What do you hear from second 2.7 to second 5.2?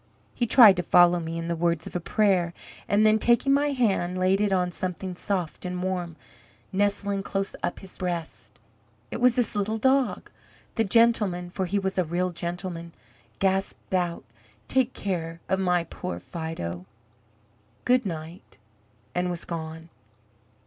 and then, taking my hand, laid it on something